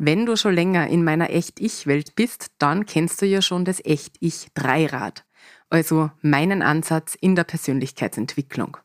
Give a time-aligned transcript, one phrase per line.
[0.00, 5.26] Wenn du schon länger in meiner Echt-Ich-Welt bist, dann kennst du ja schon das Echt-Ich-Dreirad,
[5.70, 8.76] also meinen Ansatz in der Persönlichkeitsentwicklung.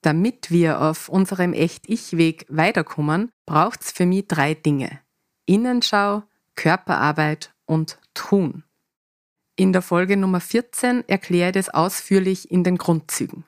[0.00, 4.98] Damit wir auf unserem Echt-Ich-Weg weiterkommen, braucht es für mich drei Dinge.
[5.44, 6.22] Innenschau,
[6.56, 8.64] Körperarbeit und Tun.
[9.56, 13.44] In der Folge Nummer 14 erkläre ich das ausführlich in den Grundzügen.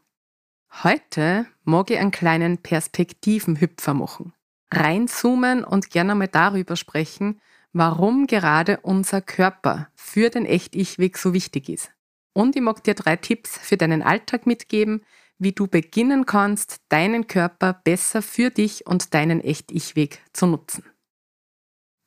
[0.83, 4.35] Heute mag ich einen kleinen Perspektivenhüpfer machen
[4.73, 7.41] reinzoomen und gerne mal darüber sprechen,
[7.73, 11.91] warum gerade unser Körper für den Echt-Ich-Weg so wichtig ist.
[12.33, 15.03] Und ich mag dir drei Tipps für deinen Alltag mitgeben,
[15.39, 20.85] wie du beginnen kannst, deinen Körper besser für dich und deinen Echt-Ich-Weg zu nutzen.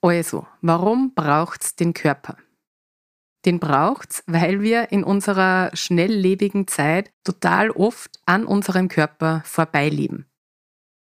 [0.01, 2.37] Also, warum braucht's den Körper?
[3.45, 10.25] Den braucht's, weil wir in unserer schnelllebigen Zeit total oft an unserem Körper vorbeileben.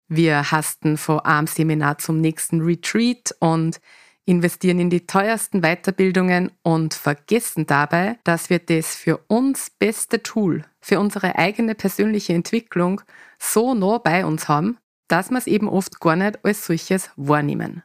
[0.07, 3.81] Wir hasten von einem Seminar zum nächsten Retreat und
[4.25, 10.65] investieren in die teuersten Weiterbildungen und vergessen dabei, dass wir das für uns beste Tool
[10.81, 13.01] für unsere eigene persönliche Entwicklung
[13.39, 17.83] so nah bei uns haben, dass wir es eben oft gar nicht als solches wahrnehmen.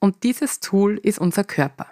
[0.00, 1.86] Und dieses Tool ist unser Körper.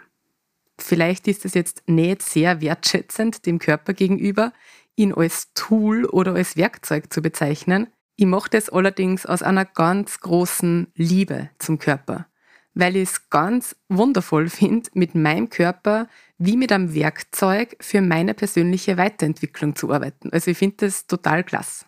[0.78, 4.52] Vielleicht ist es jetzt nicht sehr wertschätzend dem Körper gegenüber,
[4.96, 10.20] ihn als Tool oder als Werkzeug zu bezeichnen, ich mache das allerdings aus einer ganz
[10.20, 12.26] großen Liebe zum Körper,
[12.74, 16.08] weil ich es ganz wundervoll finde, mit meinem Körper
[16.38, 20.30] wie mit einem Werkzeug für meine persönliche Weiterentwicklung zu arbeiten.
[20.32, 21.86] Also ich finde das total klasse.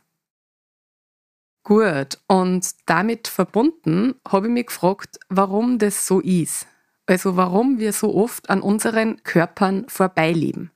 [1.63, 6.67] Gut, und damit verbunden habe ich mich gefragt, warum das so ist.
[7.07, 10.71] Also warum wir so oft an unseren Körpern vorbeileben.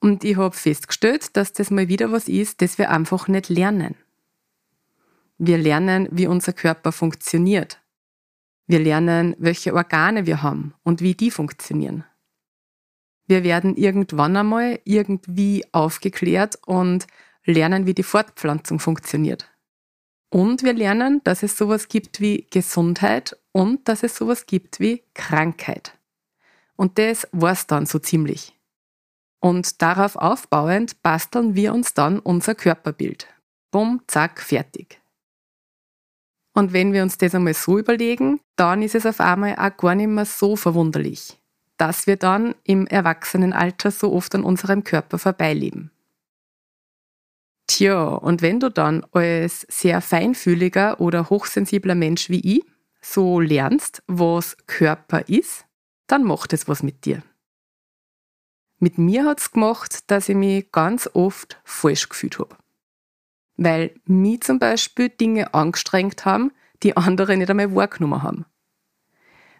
[0.00, 3.94] Und ich habe festgestellt, dass das mal wieder was ist, das wir einfach nicht lernen.
[5.38, 7.80] Wir lernen, wie unser Körper funktioniert.
[8.66, 12.04] Wir lernen, welche Organe wir haben und wie die funktionieren.
[13.26, 17.06] Wir werden irgendwann einmal irgendwie aufgeklärt und
[17.44, 19.50] lernen, wie die Fortpflanzung funktioniert.
[20.30, 25.02] Und wir lernen, dass es sowas gibt wie Gesundheit und dass es sowas gibt wie
[25.14, 25.96] Krankheit.
[26.76, 28.58] Und das war's dann so ziemlich.
[29.40, 33.28] Und darauf aufbauend basteln wir uns dann unser Körperbild.
[33.70, 35.00] Bumm, zack, fertig.
[36.54, 39.96] Und wenn wir uns das einmal so überlegen, dann ist es auf einmal auch gar
[39.96, 41.38] nicht mehr so verwunderlich,
[41.76, 45.90] dass wir dann im Erwachsenenalter so oft an unserem Körper vorbeileben.
[47.66, 52.64] Tja, und wenn du dann als sehr feinfühliger oder hochsensibler Mensch wie ich
[53.00, 55.66] so lernst, was Körper ist,
[56.06, 57.22] dann macht es was mit dir.
[58.78, 62.56] Mit mir hat es gemacht, dass ich mich ganz oft falsch gefühlt habe
[63.56, 68.44] weil mich zum Beispiel Dinge angestrengt haben, die andere nicht einmal wahrgenommen haben.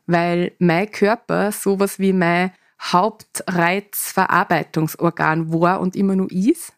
[0.06, 6.75] Weil mein Körper sowas wie mein Hauptreizverarbeitungsorgan war und immer nur ist,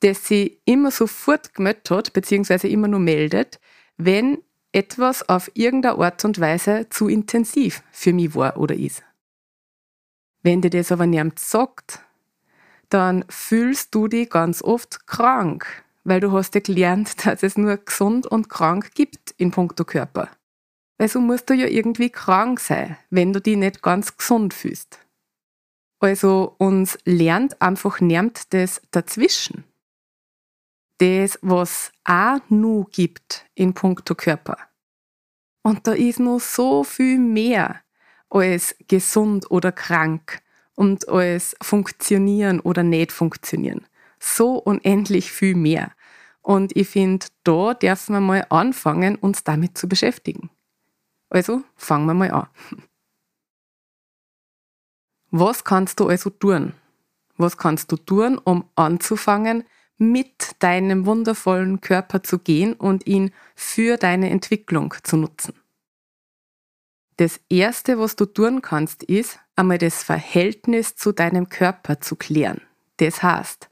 [0.00, 3.58] das sie immer sofort gemeldet hat, beziehungsweise immer nur meldet,
[3.96, 4.38] wenn
[4.72, 9.04] etwas auf irgendeine Art und Weise zu intensiv für mich war oder ist.
[10.42, 12.00] Wenn dir das aber niemand sagt,
[12.88, 17.76] dann fühlst du dich ganz oft krank weil du hast ja gelernt, dass es nur
[17.76, 20.30] gesund und krank gibt in puncto Körper.
[20.98, 25.00] Also musst du ja irgendwie krank sein, wenn du dich nicht ganz gesund fühlst.
[25.98, 29.64] Also uns lernt einfach niemand das dazwischen.
[30.98, 34.58] Das, was auch nur gibt in puncto Körper.
[35.62, 37.80] Und da ist noch so viel mehr
[38.28, 40.40] als gesund oder krank
[40.76, 43.86] und als funktionieren oder nicht funktionieren
[44.24, 45.92] so unendlich viel mehr.
[46.42, 50.50] Und ich finde, da dürfen wir mal anfangen, uns damit zu beschäftigen.
[51.30, 52.48] Also fangen wir mal an.
[55.30, 56.74] Was kannst du also tun?
[57.36, 59.64] Was kannst du tun, um anzufangen,
[59.96, 65.54] mit deinem wundervollen Körper zu gehen und ihn für deine Entwicklung zu nutzen?
[67.16, 72.60] Das Erste, was du tun kannst, ist, einmal das Verhältnis zu deinem Körper zu klären.
[72.98, 73.70] Das heißt,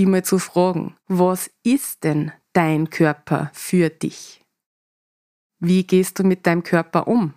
[0.00, 4.42] die mal zu fragen, was ist denn dein Körper für dich?
[5.58, 7.34] Wie gehst du mit deinem Körper um?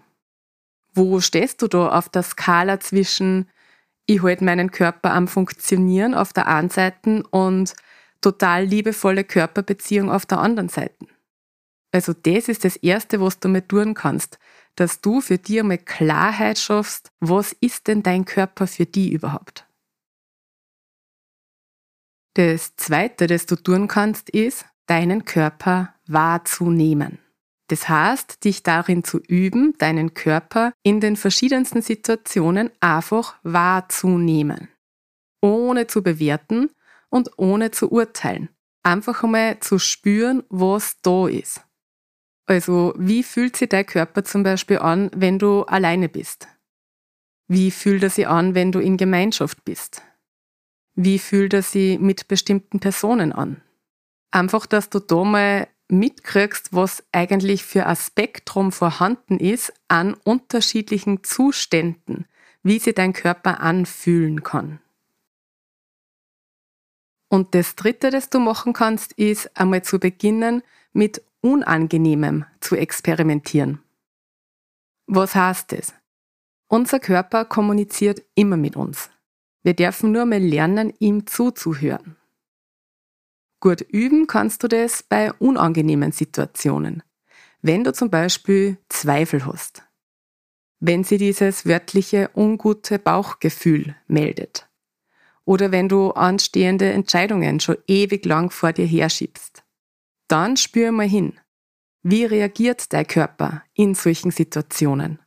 [0.93, 3.49] Wo stehst du da auf der Skala zwischen
[4.05, 7.75] ich halte meinen Körper am Funktionieren auf der einen Seite und
[8.21, 11.05] total liebevolle Körperbeziehung auf der anderen Seite.
[11.91, 14.39] Also das ist das Erste, was du mal tun kannst,
[14.75, 19.65] dass du für dich einmal Klarheit schaffst, was ist denn dein Körper für dich überhaupt?
[22.35, 27.19] Das Zweite, das du tun kannst, ist, deinen Körper wahrzunehmen.
[27.67, 34.69] Das heißt, dich darin zu üben, deinen Körper in den verschiedensten Situationen einfach wahrzunehmen.
[35.41, 36.69] Ohne zu bewerten
[37.09, 38.49] und ohne zu urteilen.
[38.83, 41.61] Einfach einmal zu spüren, was da ist.
[42.45, 46.47] Also, wie fühlt sich dein Körper zum Beispiel an, wenn du alleine bist?
[47.47, 50.01] Wie fühlt er sich an, wenn du in Gemeinschaft bist?
[50.95, 53.61] Wie fühlt er sich mit bestimmten Personen an?
[54.31, 61.23] Einfach, dass du da mal mitkriegst, was eigentlich für ein Spektrum vorhanden ist an unterschiedlichen
[61.23, 62.25] Zuständen,
[62.63, 64.79] wie sich dein Körper anfühlen kann.
[67.29, 70.61] Und das Dritte, das du machen kannst, ist einmal zu beginnen,
[70.91, 73.79] mit Unangenehmem zu experimentieren.
[75.07, 75.93] Was heißt das?
[76.67, 79.09] Unser Körper kommuniziert immer mit uns.
[79.63, 82.17] Wir dürfen nur mal lernen, ihm zuzuhören.
[83.61, 87.01] Gut üben kannst du das bei unangenehmen Situationen.
[87.61, 89.83] Wenn du zum Beispiel Zweifel hast.
[90.81, 94.67] Wenn sie dieses wörtliche ungute Bauchgefühl meldet.
[95.45, 99.63] Oder wenn du anstehende Entscheidungen schon ewig lang vor dir herschiebst.
[100.27, 101.39] Dann spür mal hin.
[102.01, 105.19] Wie reagiert dein Körper in solchen Situationen?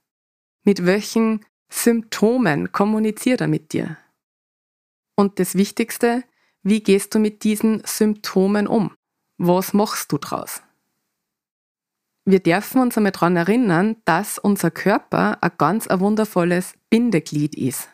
[0.63, 3.97] Mit welchen Symptomen kommuniziert er mit dir?
[5.17, 6.23] Und das Wichtigste,
[6.63, 8.93] wie gehst du mit diesen Symptomen um?
[9.39, 10.63] Was machst du draus?
[12.25, 17.89] Wir dürfen uns einmal daran erinnern, dass unser Körper ein ganz ein wundervolles Bindeglied ist.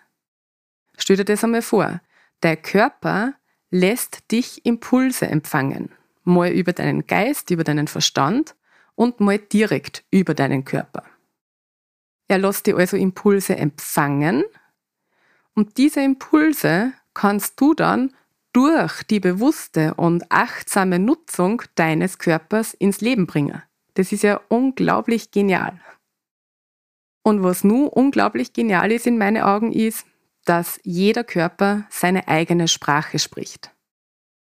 [0.96, 2.00] Stell dir das einmal vor.
[2.42, 3.34] Der Körper
[3.70, 5.90] lässt dich Impulse empfangen.
[6.24, 8.56] Mal über deinen Geist, über deinen Verstand
[8.94, 11.04] und mal direkt über deinen Körper.
[12.28, 14.44] Er lässt dir also Impulse empfangen
[15.54, 18.12] und diese Impulse kannst du dann
[18.52, 23.62] durch die bewusste und achtsame Nutzung deines Körpers ins Leben bringen.
[23.94, 25.80] Das ist ja unglaublich genial.
[27.22, 30.06] Und was nun unglaublich genial ist in meinen Augen ist,
[30.44, 33.70] dass jeder Körper seine eigene Sprache spricht.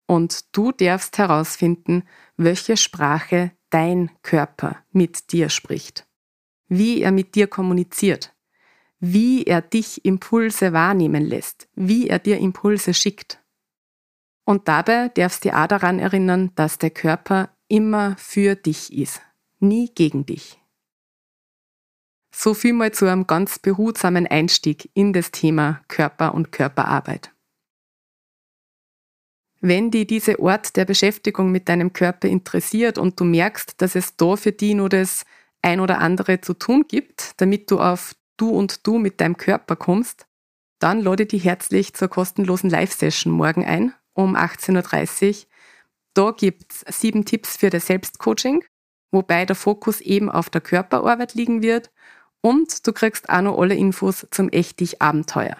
[0.07, 2.03] Und du darfst herausfinden,
[2.37, 6.07] welche Sprache dein Körper mit dir spricht,
[6.69, 8.34] wie er mit dir kommuniziert,
[9.07, 13.39] wie er dich Impulse wahrnehmen lässt, wie er dir Impulse schickt.
[14.45, 19.21] Und dabei darfst du dich auch daran erinnern, dass der Körper immer für dich ist,
[19.59, 20.59] nie gegen dich.
[22.35, 27.31] So viel mal zu einem ganz behutsamen Einstieg in das Thema Körper und Körperarbeit.
[29.61, 34.17] Wenn dich diese Ort der Beschäftigung mit deinem Körper interessiert und du merkst, dass es
[34.17, 35.25] da für dich nur das
[35.61, 39.77] ein oder andere zu tun gibt, damit du auf du und du mit deinem Körper
[39.77, 40.27] kommst,
[40.79, 45.47] dann lade dich herzlich zur kostenlosen Live-Session morgen ein um 18.30 Uhr.
[46.15, 48.65] Da gibt es sieben Tipps für das Selbstcoaching,
[49.11, 51.91] wobei der Fokus eben auf der Körperarbeit liegen wird
[52.41, 55.57] und du kriegst auch noch alle Infos zum Echtig-Abenteuer.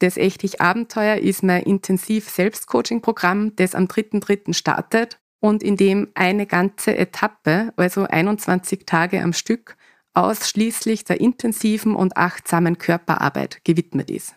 [0.00, 4.52] Das Echtig-Abenteuer ist mein intensiv Selbstcoaching-Programm, das am 3.3.
[4.52, 9.76] startet und in dem eine ganze Etappe, also 21 Tage am Stück,
[10.14, 14.34] ausschließlich der intensiven und achtsamen Körperarbeit gewidmet ist.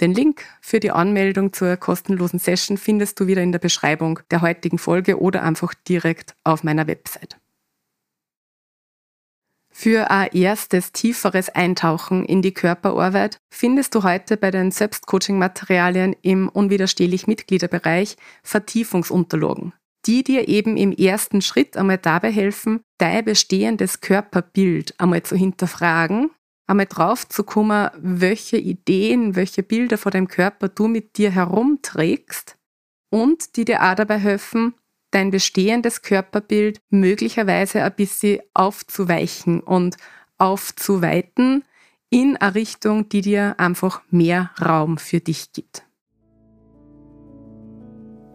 [0.00, 4.40] Den Link für die Anmeldung zur kostenlosen Session findest du wieder in der Beschreibung der
[4.40, 7.38] heutigen Folge oder einfach direkt auf meiner Website.
[9.72, 16.48] Für ein erstes tieferes Eintauchen in die Körperarbeit findest du heute bei den Selbstcoaching-Materialien im
[16.48, 19.72] Unwiderstehlich Mitgliederbereich Vertiefungsunterlagen,
[20.06, 26.30] die dir eben im ersten Schritt einmal dabei helfen, dein bestehendes Körperbild einmal zu hinterfragen
[26.70, 32.56] einmal drauf zu kommen, welche Ideen, welche Bilder vor deinem Körper du mit dir herumträgst
[33.10, 34.74] und die dir auch dabei helfen,
[35.10, 39.96] dein bestehendes Körperbild möglicherweise ein bisschen aufzuweichen und
[40.38, 41.64] aufzuweiten,
[42.08, 45.84] in eine Richtung, die dir einfach mehr Raum für dich gibt.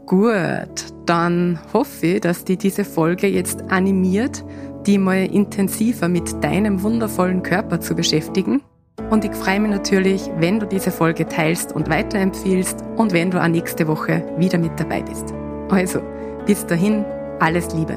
[0.06, 4.44] Gut, dann hoffe ich, dass dir diese Folge jetzt animiert,
[4.86, 8.62] die mal intensiver mit deinem wundervollen Körper zu beschäftigen.
[9.10, 13.42] Und ich freue mich natürlich, wenn du diese Folge teilst und weiterempfiehlst und wenn du
[13.42, 15.34] auch nächste Woche wieder mit dabei bist.
[15.70, 16.02] Also,
[16.46, 17.04] bis dahin,
[17.40, 17.96] alles Liebe.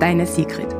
[0.00, 0.75] Deine Sigrid.